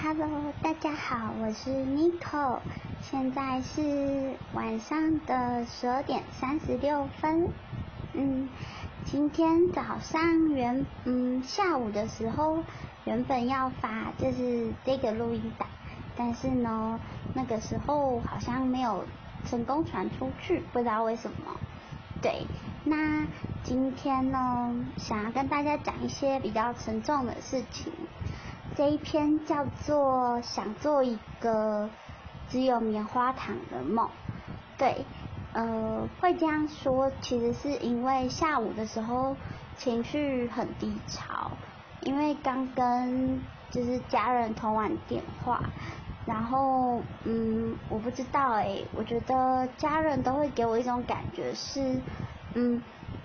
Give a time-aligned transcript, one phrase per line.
[0.00, 2.60] Hello，大家好，我是 Nico，
[3.00, 7.48] 现在是晚上的十二点三十六分。
[8.12, 8.48] 嗯，
[9.04, 12.62] 今天早上原嗯下午的时候
[13.06, 15.68] 原本要发就是这个录音档，
[16.16, 17.00] 但是呢
[17.34, 19.04] 那个时候好像没有
[19.46, 21.56] 成功传出去，不知道为什么。
[22.22, 22.46] 对，
[22.84, 23.26] 那
[23.64, 27.92] 今天呢想要跟大家讲一些比较沉重的事情。
[28.78, 31.90] 这一篇叫做想做一个
[32.48, 34.08] 只有棉花糖的梦，
[34.78, 35.04] 对，
[35.52, 39.34] 呃，会这样说，其实是因为下午的时候
[39.76, 41.50] 情绪很低潮，
[42.02, 45.60] 因为刚跟就是家人通完电话，
[46.24, 52.00] 然后嗯，我不知道哎，我觉得家人都会给我一种感觉是，
[52.54, 52.80] 嗯，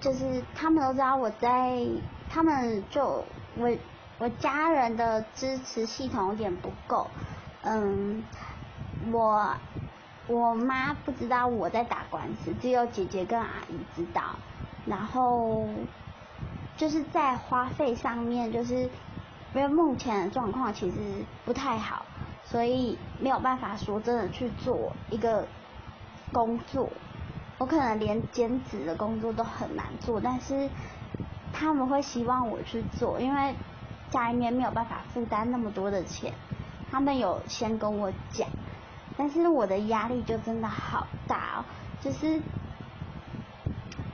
[0.00, 1.86] 就是他们都知道我在，
[2.30, 3.22] 他们就
[3.58, 3.70] 我。
[4.18, 7.08] 我家人的支持系统有点不够，
[7.62, 8.22] 嗯，
[9.12, 9.56] 我
[10.28, 14.36] 我妈不知道我在打官司，只有姐姐跟阿姨知道，
[14.86, 15.66] 然后
[16.76, 18.88] 就是在花费上面，就是
[19.52, 20.96] 因为目前的状况其实
[21.44, 22.06] 不太好，
[22.44, 25.44] 所以没有办法说真的去做一个
[26.32, 26.88] 工作，
[27.58, 30.70] 我可能连兼职的工作都很难做，但是
[31.52, 33.56] 他们会希望我去做，因为。
[34.14, 36.32] 家里面没有办法负担那么多的钱，
[36.88, 38.48] 他们有先跟我讲，
[39.16, 41.64] 但是我的压力就真的好大哦，
[42.00, 42.40] 就是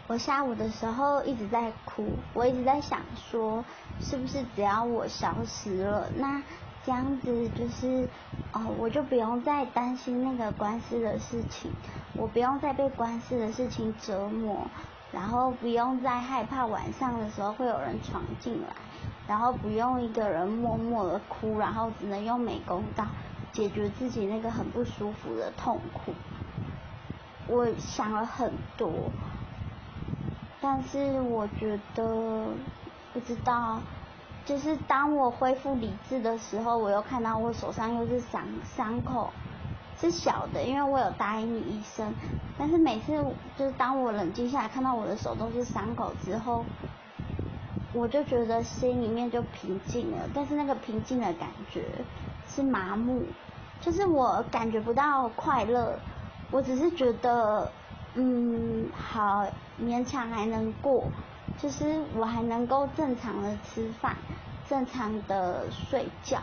[0.06, 3.62] 我下午的时候一直在哭，我一直在想说，
[4.00, 6.42] 是不是只要我消失了，那
[6.82, 8.08] 这样子就是
[8.54, 11.70] 哦，我就不用再担心那个官司的事情，
[12.14, 14.66] 我不用再被官司的事情折磨，
[15.12, 18.74] 然后不用再害怕晚上的时候会有人闯进来。
[19.30, 23.06] 然后不用一个人默默的哭，然后只能用美工刀
[23.52, 26.12] 解决自己那个很不舒服的痛苦。
[27.46, 28.90] 我想了很多，
[30.60, 32.44] 但是我觉得
[33.12, 33.78] 不知道，
[34.44, 39.30] 就是当我恢复理智的时候，我又看到我手上又是伤伤口，
[40.00, 42.12] 是小的，因为我有答应医生。
[42.58, 43.12] 但是每次
[43.56, 46.64] 就是当我冷静下来，看到我的手都是伤口之后。
[47.92, 51.82] 我就觉得心里面就平静了，但是那个平静的感觉
[52.48, 53.24] 是麻木，
[53.80, 55.98] 就是我感觉不到快乐，
[56.52, 57.68] 我只是觉得，
[58.14, 59.44] 嗯，好
[59.82, 61.10] 勉强还能过，
[61.58, 64.16] 就是我还能够正常的吃饭，
[64.68, 66.40] 正常的睡觉，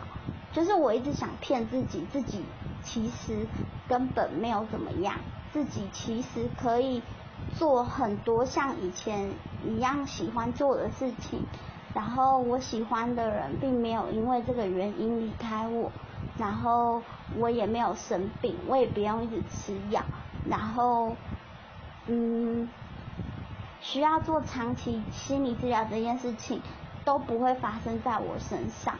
[0.52, 2.44] 就是我一直想骗自己，自己
[2.82, 3.48] 其实
[3.88, 5.14] 根本没有怎么样，
[5.50, 7.02] 自己其实可以。
[7.58, 9.32] 做很多像以前
[9.66, 11.42] 一样喜欢做的事情，
[11.92, 15.90] 然后我喜欢的人并没有因为这个原因离开我，
[16.38, 17.02] 然后
[17.36, 20.00] 我也没有生病，我也不用一直吃药，
[20.48, 21.16] 然后
[22.06, 22.68] 嗯，
[23.80, 26.62] 需要做长期心理治疗这件事情
[27.04, 28.94] 都不会发生在我身上，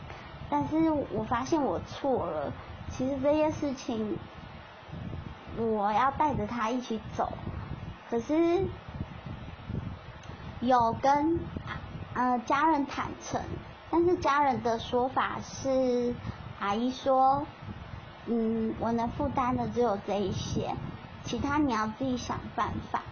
[0.51, 2.53] 但是我发现我错了，
[2.91, 4.19] 其实这件事情
[5.57, 7.33] 我要带着他一起走。
[8.11, 8.65] 可是
[10.61, 11.39] 有跟
[12.15, 13.41] 呃家人坦诚，
[13.91, 16.15] 但是家人的说法是，
[16.59, 17.45] 阿姨说，
[18.25, 20.75] 嗯，我能负担的只有这一些，
[21.23, 23.03] 其他你要自己想办法。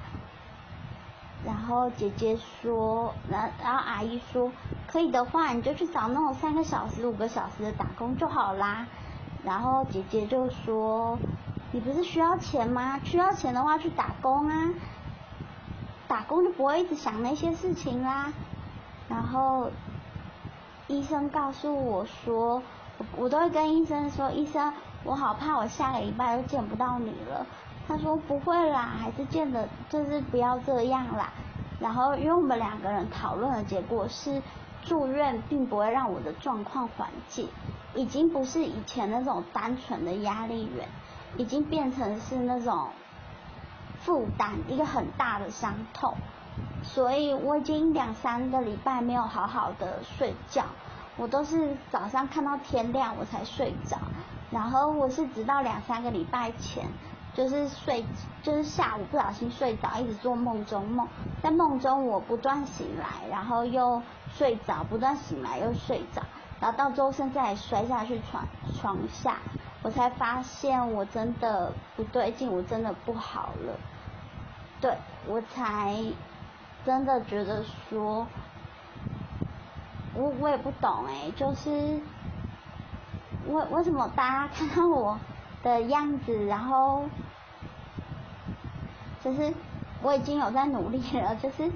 [1.44, 4.50] 然后姐姐说，然然后阿姨说，
[4.86, 8.86] 可以的话你就去找那种三个小时、五个小时的打工就好啦。
[9.44, 11.18] 然后姐姐就说。
[11.76, 12.98] 你不是需要钱吗？
[13.04, 14.70] 需要钱的话去打工啊，
[16.08, 18.32] 打工就不会一直想那些事情啦。
[19.10, 19.70] 然后
[20.86, 22.62] 医生告诉我说，
[23.18, 24.72] 我都会跟医生说，医生，
[25.04, 27.46] 我好怕我下个礼拜都见不到你了。
[27.86, 31.30] 他说不会啦，还是见的，就是不要这样啦。
[31.78, 34.40] 然后因为我们两个人讨论的结果是，
[34.82, 37.44] 住院并不会让我的状况缓解，
[37.94, 40.88] 已经不是以前那种单纯的压力源。
[41.36, 42.88] 已经变成是那种
[44.00, 46.14] 负担，一个很大的伤痛，
[46.82, 50.64] 所以我已经两三个礼拜没有好好的睡觉，
[51.16, 53.98] 我都是早上看到天亮我才睡着，
[54.50, 56.84] 然后我是直到两三个礼拜前，
[57.34, 58.04] 就是睡，
[58.42, 61.06] 就是下午不小心睡着，一直做梦中梦，
[61.42, 64.00] 在梦中我不断醒来，然后又
[64.32, 66.22] 睡着，不断醒来又睡着，
[66.60, 68.46] 然后到周身再摔下去床
[68.80, 69.38] 床下。
[69.82, 73.78] 我才发现我真的不对劲，我真的不好了。
[74.80, 74.96] 对
[75.28, 75.96] 我才
[76.84, 78.26] 真的觉得说，
[80.14, 81.70] 我我也不懂哎，就是
[83.48, 85.16] 为为什么大家看到我
[85.62, 87.04] 的样子，然后
[89.22, 89.54] 就是
[90.02, 91.70] 我已经有在努力了，就是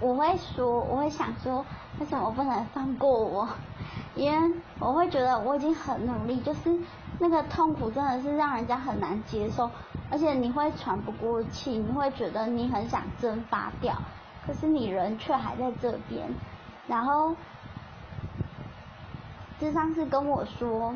[0.00, 1.64] 我会说，我会想说，
[1.98, 3.48] 为什么不能放过我？
[4.14, 6.78] 因为我会觉得我已经很努力，就是
[7.18, 9.70] 那个痛苦真的是让人家很难接受，
[10.10, 13.96] 而且你会喘不过气，你会觉得你很想蒸发掉，
[14.46, 16.28] 可是你人却还在这边，
[16.86, 17.34] 然后。
[19.60, 20.94] 智商是跟我说，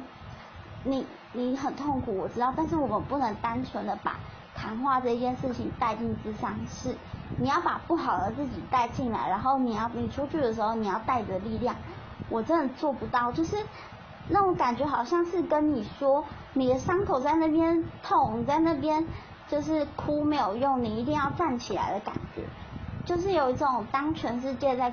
[0.83, 4.17] 你你很痛苦，我知道，但是我们不能单纯的把
[4.55, 6.97] 谈话这件事情带进智商室，
[7.37, 11.77] 你要把不好的自己带进来，然后你要你出去的时候你要带着力量，
[12.29, 13.57] 我真的做不到，就是
[14.29, 19.07] 那种感觉好像是跟你说，你的伤口在那边痛，你在那边
[19.49, 22.43] 就是哭没有用，你一定要站起来的感觉，
[23.05, 24.93] 就是有一种当全世界在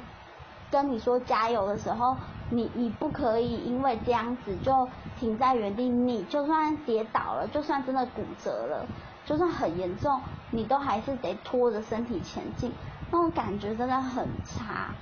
[0.70, 2.16] 跟你说加油的时候。
[2.52, 4.88] 你你不可以因为这样子就
[5.20, 8.86] 停在原地，你就算跌倒了，就算真的骨折了，
[9.26, 12.72] 就算很严重，你都还是得拖着身体前进，
[13.12, 14.94] 那种感觉真的很差。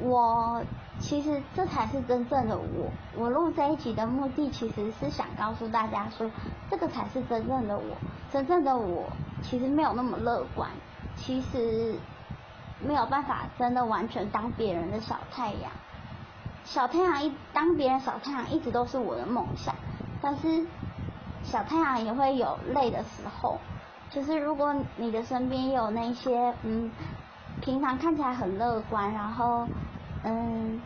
[0.00, 0.62] 我
[0.98, 6.30] 其实这才是真正的我，我录这一集的目的其实是想告诉大家说，
[6.70, 7.96] 这个才是真正的我，
[8.30, 9.10] 真正的我
[9.42, 10.70] 其实没有那么乐观，
[11.16, 11.94] 其实。
[12.84, 15.70] 没有办法真的完全当别人的小太阳，
[16.64, 19.74] 小太阳一当别人小太阳一直都是我的梦想，
[20.20, 20.66] 但是
[21.44, 23.58] 小太阳也会有累的时候，
[24.10, 26.90] 就是如果你的身边有那些嗯，
[27.60, 29.68] 平常看起来很乐观，然后
[30.24, 30.80] 嗯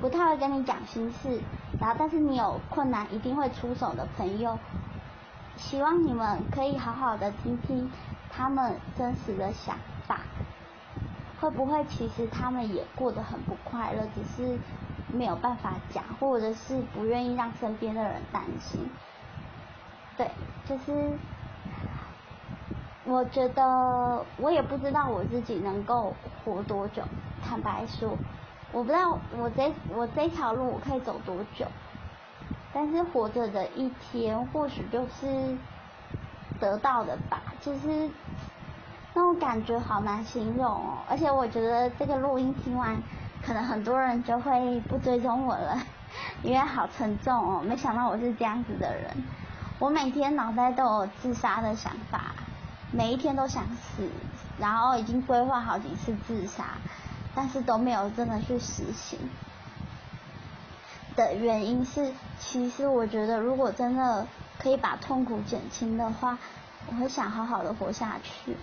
[0.00, 1.40] 不太会跟你讲心事，
[1.78, 4.58] 然后但是你有困难一定会出手的朋友，
[5.56, 7.90] 希望你们可以好好的听听
[8.30, 10.20] 他们真实的想法。
[11.40, 14.58] 会不会其实他们也过得很不快乐，只是
[15.10, 18.90] 没有办法讲，或者是不愿意让身边的人担心？
[20.20, 20.30] 对，
[20.68, 21.16] 就是
[23.04, 26.12] 我觉得我也不知道我自己能够
[26.44, 27.02] 活多久。
[27.42, 28.10] 坦白说，
[28.70, 31.66] 我不知道我这我这条路我可以走多久，
[32.70, 35.56] 但是活着的一天或许就是
[36.60, 38.10] 得到的吧，就是。
[39.12, 42.96] 那种感觉好难形容哦，而且我觉得这个录音听完，
[43.44, 45.76] 可能很多人就会不追踪我了，
[46.44, 47.60] 因为好沉重哦。
[47.60, 49.10] 没想到我是这样子的人，
[49.80, 52.34] 我每天脑袋都有自杀的想法，
[52.92, 54.08] 每一天都想死，
[54.58, 56.76] 然后已经规划好几次自杀，
[57.34, 59.18] 但是都没有真的去实行。
[61.16, 64.26] 的原因是，其实我觉得如果真的
[64.58, 66.36] 可以把痛苦减轻的话，
[66.86, 68.56] 我会想好好的活下去。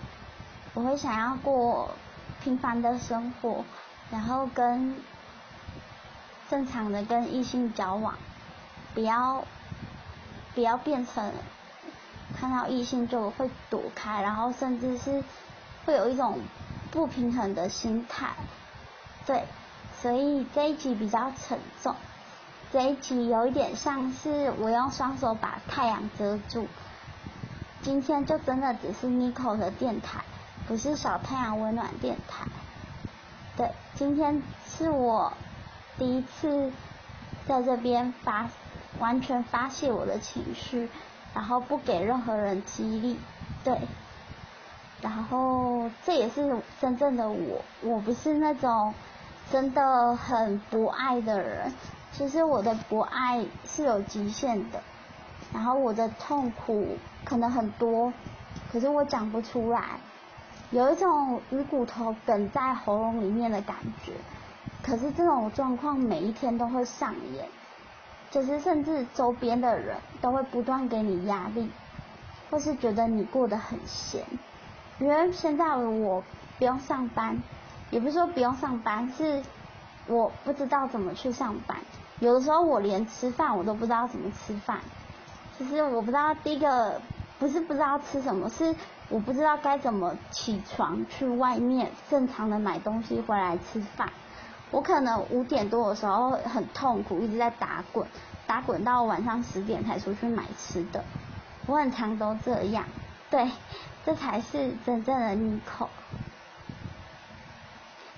[0.75, 1.89] 我会想要过
[2.43, 3.65] 平凡的生活，
[4.11, 4.95] 然后跟
[6.47, 8.13] 正常的跟异性交往，
[8.93, 9.43] 不要
[10.57, 11.31] 不要变成
[12.35, 15.23] 看到异性就会躲开，然后甚至是
[15.85, 16.39] 会有一种
[16.89, 18.29] 不平衡的心态。
[19.27, 19.45] 对，
[20.01, 21.95] 所以这一集比较沉重，
[22.73, 26.67] 这一集有一点像是我用双手把太阳遮住。
[27.83, 30.23] 今天就真的只是 Nico 的电台。
[30.67, 32.47] 不是小太阳温暖电台，
[33.55, 35.31] 对，今天是我
[35.99, 36.73] 第一次
[37.47, 38.49] 在这边发
[38.99, 40.89] 完全发泄我的情绪，
[41.33, 43.19] 然后不给任何人激励，
[43.63, 43.79] 对，
[45.01, 48.93] 然后这也是真正的我，我不是那种
[49.51, 51.71] 真的很不爱的人，
[52.11, 54.81] 其实我的不爱是有极限的，
[55.53, 58.11] 然后我的痛苦可能很多，
[58.71, 59.99] 可是我讲不出来。
[60.69, 64.11] 有一种鱼骨头梗在喉咙里面的感觉，
[64.83, 67.47] 可是这种状况每一天都会上演，
[68.37, 71.71] 就是甚至周边的人都会不断给你压力，
[72.51, 74.23] 或是觉得你过得很闲。
[74.99, 76.23] 因为现在我
[76.59, 77.41] 不用上班，
[77.89, 79.41] 也不是说不用上班，是
[80.05, 81.77] 我不知道怎么去上班。
[82.19, 84.81] 有的时候我连吃饭我都不知道怎么吃饭，
[85.57, 87.01] 就是我不知道第一个
[87.39, 88.75] 不是不知道吃什么，是。
[89.09, 94.09] 我不知道该怎么起床去外面正常的买东西回来吃饭。
[94.71, 98.05] 我可能五点多的时候很痛苦，一直在打滚，
[98.45, 101.03] 打滚到晚上十点才出去买吃的。
[101.65, 102.85] 我很常都这样，
[103.29, 103.49] 对，
[104.05, 105.87] 这才是真正的妮蔻。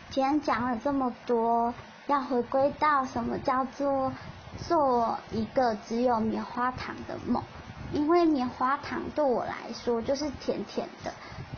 [0.09, 1.73] 今天讲了这么多，
[2.07, 4.11] 要回归到什么叫做
[4.57, 7.43] 做一个只有棉花糖的梦。
[7.91, 11.11] 因为棉花糖对我来说就是甜甜的，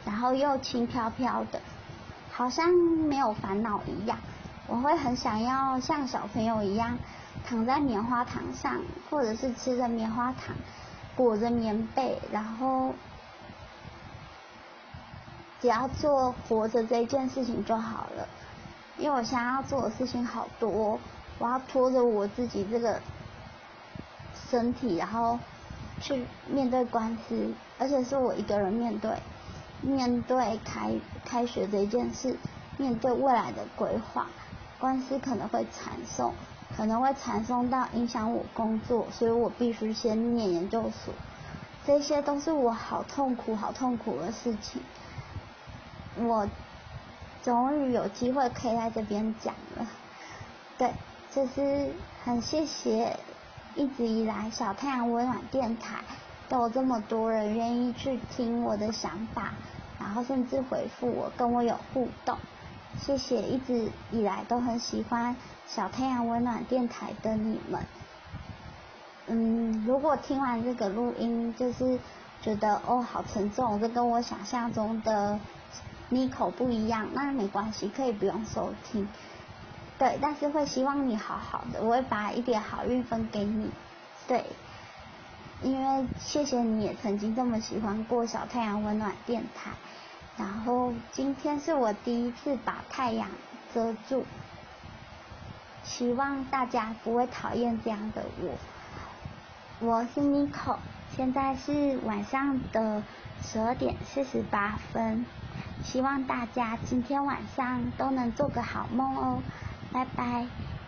[0.05, 1.61] 然后又轻飘飘的，
[2.31, 4.17] 好像没有烦恼一样。
[4.67, 6.97] 我会很想要像小朋友一样
[7.45, 10.55] 躺在棉花糖上，或者是吃着棉花糖，
[11.15, 12.93] 裹着棉被，然后
[15.59, 18.27] 只要做活着这一件事情就好了。
[18.97, 20.99] 因为我想要做的事情好多，
[21.39, 23.01] 我要拖着我自己这个
[24.49, 25.39] 身体，然后
[25.99, 29.17] 去面对官司，而且是我一个人面对，
[29.81, 30.93] 面对开
[31.25, 32.37] 开学这件事，
[32.77, 34.27] 面对未来的规划。
[34.81, 36.33] 官司可能会缠送，
[36.75, 41.13] 可能会缠送到影响我工作，所以我必须先念研究所。
[41.85, 44.81] 这些都是我好痛苦、好痛苦的事情。
[46.17, 46.47] 我
[47.43, 49.87] 终于有机会可以在这边讲了。
[50.79, 50.91] 对，
[51.31, 53.19] 就是很谢谢
[53.75, 55.99] 一直以来小太阳温暖电台
[56.49, 59.53] 都有这么多人愿意去听我的想法，
[59.99, 62.35] 然后甚至回复我，跟我有互动。
[63.01, 65.35] 谢谢一直以来都很喜欢
[65.67, 67.83] 小太阳温暖电台的你们。
[69.25, 71.99] 嗯，如果听完这个录音，就是
[72.41, 75.39] 觉得哦好沉重，这跟我想象中的
[76.11, 79.07] Nico 不一样，那没关系，可以不用收听。
[79.97, 83.71] 对，但是会希望你好好的，我会把一点好运分给你。
[84.27, 84.45] 对，
[85.63, 89.71] 因为谢谢你也曾经这么喜欢过小太阳温暖电台。
[90.37, 93.29] 然后今天是我第一次把太阳
[93.73, 94.23] 遮住，
[95.83, 98.57] 希望大家不会讨厌这样的我。
[99.79, 100.77] 我是 Nico，
[101.15, 103.03] 现在是晚上的
[103.43, 105.25] 十二点四十八分，
[105.83, 109.41] 希望大家今天晚上都能做个好梦哦，
[109.91, 110.45] 拜拜。